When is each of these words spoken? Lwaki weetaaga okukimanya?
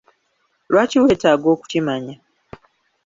Lwaki 0.71 0.97
weetaaga 1.03 1.47
okukimanya? 1.53 2.15